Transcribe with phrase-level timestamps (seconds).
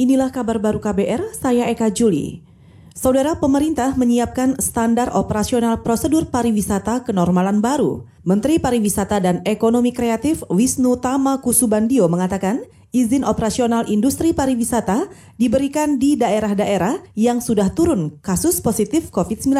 [0.00, 2.40] Inilah kabar baru KBR, saya Eka Juli.
[2.96, 8.08] Saudara pemerintah menyiapkan standar operasional prosedur pariwisata kenormalan baru.
[8.24, 12.64] Menteri Pariwisata dan Ekonomi Kreatif Wisnu Tama Kusubandio mengatakan,
[12.96, 15.04] izin operasional industri pariwisata
[15.36, 19.52] diberikan di daerah-daerah yang sudah turun kasus positif COVID-19.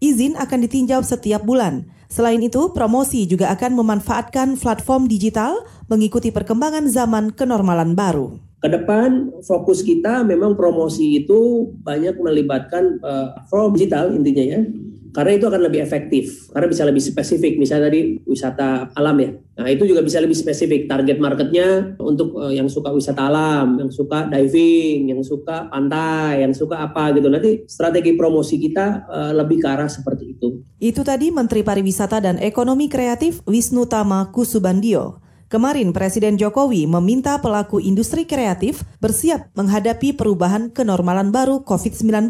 [0.00, 1.84] Izin akan ditinjau setiap bulan.
[2.08, 5.60] Selain itu, promosi juga akan memanfaatkan platform digital
[5.92, 8.47] mengikuti perkembangan zaman kenormalan baru.
[8.58, 14.60] Ke depan fokus kita memang promosi itu banyak melibatkan uh, platform digital intinya ya.
[15.08, 17.56] Karena itu akan lebih efektif, karena bisa lebih spesifik.
[17.56, 20.84] Misalnya tadi wisata alam ya, nah itu juga bisa lebih spesifik.
[20.84, 26.52] Target marketnya untuk uh, yang suka wisata alam, yang suka diving, yang suka pantai, yang
[26.52, 27.32] suka apa gitu.
[27.32, 30.60] Nanti strategi promosi kita uh, lebih ke arah seperti itu.
[30.76, 35.27] Itu tadi Menteri Pariwisata dan Ekonomi Kreatif Wisnu Tama Kusubandio.
[35.48, 42.28] Kemarin Presiden Jokowi meminta pelaku industri kreatif bersiap menghadapi perubahan kenormalan baru COVID-19.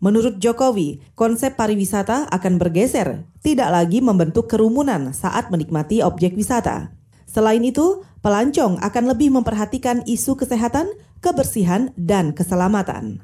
[0.00, 6.88] Menurut Jokowi, konsep pariwisata akan bergeser, tidak lagi membentuk kerumunan saat menikmati objek wisata.
[7.28, 10.88] Selain itu, pelancong akan lebih memperhatikan isu kesehatan,
[11.20, 13.20] kebersihan, dan keselamatan.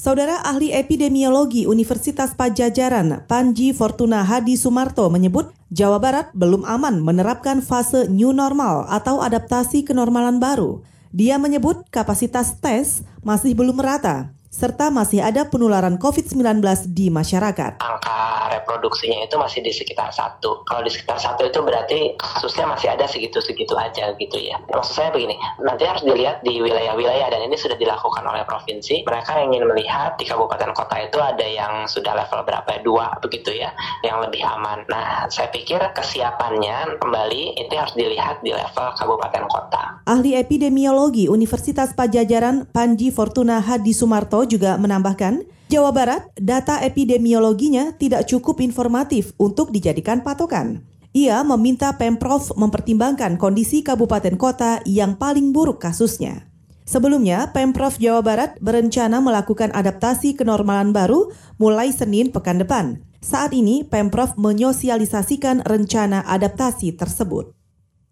[0.00, 7.60] Saudara ahli epidemiologi Universitas Pajajaran, Panji Fortuna Hadi Sumarto menyebut Jawa Barat belum aman menerapkan
[7.60, 10.80] fase new normal atau adaptasi kenormalan baru.
[11.12, 16.58] Dia menyebut kapasitas tes masih belum merata serta masih ada penularan COVID-19
[16.90, 17.78] di masyarakat.
[17.78, 20.66] Angka reproduksinya itu masih di sekitar satu.
[20.66, 24.58] Kalau di sekitar satu itu berarti kasusnya masih ada segitu-segitu aja gitu ya.
[24.74, 29.06] Maksud saya begini, nanti harus dilihat di wilayah-wilayah dan ini sudah dilakukan oleh provinsi.
[29.06, 33.70] Mereka ingin melihat di kabupaten kota itu ada yang sudah level berapa dua begitu ya,
[34.02, 34.82] yang lebih aman.
[34.90, 40.02] Nah, saya pikir kesiapannya kembali itu harus dilihat di level kabupaten kota.
[40.10, 48.26] Ahli epidemiologi Universitas Pajajaran Panji Fortuna Hadi Sumarto juga menambahkan, Jawa Barat data epidemiologinya tidak
[48.26, 50.82] cukup informatif untuk dijadikan patokan.
[51.10, 56.46] Ia meminta Pemprov mempertimbangkan kondisi kabupaten kota yang paling buruk kasusnya.
[56.86, 63.06] Sebelumnya, Pemprov Jawa Barat berencana melakukan adaptasi kenormalan baru mulai Senin pekan depan.
[63.22, 67.54] Saat ini, Pemprov menyosialisasikan rencana adaptasi tersebut.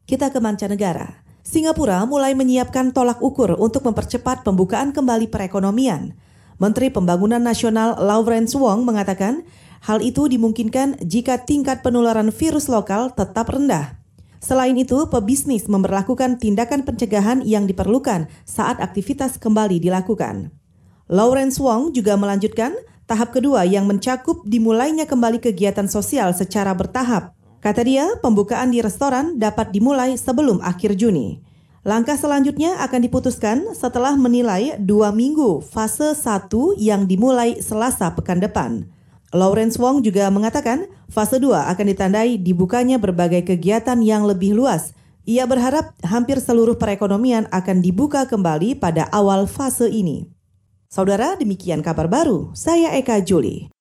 [0.07, 1.27] Kita ke mancanegara.
[1.43, 6.13] Singapura mulai menyiapkan tolak ukur untuk mempercepat pembukaan kembali perekonomian.
[6.59, 9.47] Menteri Pembangunan Nasional Lawrence Wong mengatakan
[9.83, 13.99] hal itu dimungkinkan jika tingkat penularan virus lokal tetap rendah.
[14.39, 20.51] Selain itu, pebisnis memperlakukan tindakan pencegahan yang diperlukan saat aktivitas kembali dilakukan.
[21.11, 22.75] Lawrence Wong juga melanjutkan
[23.07, 29.35] tahap kedua yang mencakup dimulainya kembali kegiatan sosial secara bertahap Kata dia, pembukaan di restoran
[29.35, 31.43] dapat dimulai sebelum akhir Juni.
[31.89, 38.85] Langkah selanjutnya akan diputuskan setelah menilai dua minggu fase 1 yang dimulai selasa pekan depan.
[39.33, 44.93] Lawrence Wong juga mengatakan fase 2 akan ditandai dibukanya berbagai kegiatan yang lebih luas.
[45.25, 50.29] Ia berharap hampir seluruh perekonomian akan dibuka kembali pada awal fase ini.
[50.93, 52.53] Saudara, demikian kabar baru.
[52.53, 53.73] Saya Eka Juli.